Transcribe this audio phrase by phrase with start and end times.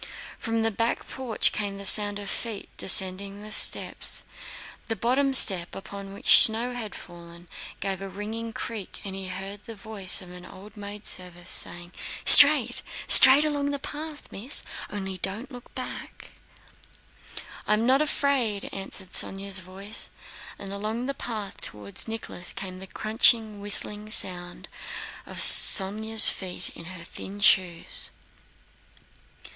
[0.39, 4.23] From the back porch came the sound of feet descending the steps,
[4.87, 7.47] the bottom step upon which snow had fallen
[7.81, 11.91] gave a ringing creak and he heard the voice of an old maidservant saying,
[12.25, 14.63] "Straight, straight, along the path, Miss.
[14.89, 16.31] Only, don't look back."
[17.67, 20.09] "I am not afraid," answered Sónya's voice,
[20.57, 24.67] and along the path toward Nicholas came the crunching, whistling sound
[25.27, 28.09] of Sónya's feet in her thin shoes.